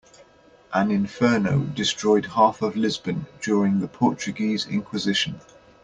An 0.73 0.89
inferno 0.89 1.59
destroyed 1.59 2.25
half 2.25 2.63
of 2.63 2.75
Lisbon 2.75 3.27
during 3.39 3.81
the 3.81 3.87
Portuguese 3.87 4.65
inquisition. 4.65 5.39